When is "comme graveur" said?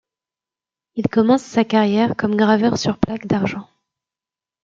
2.17-2.79